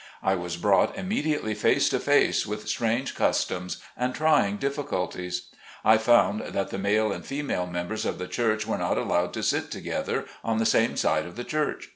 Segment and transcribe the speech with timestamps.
[0.23, 5.43] I was brought immediately face to face with strange customs and trying difficulties.
[5.85, 6.15] RELIGIOUS CONDITION.
[6.23, 9.31] 89 I found that the male and female members of the church were not allowed
[9.33, 11.89] to sit together on the same side of the church.